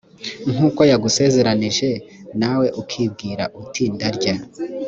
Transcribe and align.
nk’uko 0.53 0.81
yagusezeranije 0.91 1.89
nawe 2.39 2.67
ukibwira 2.81 3.43
uti 3.61 3.83
ndarya 3.93 4.35